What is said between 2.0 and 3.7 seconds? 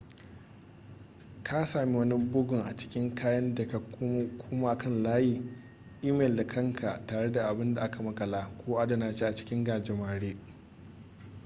bugun a cikin kayan ka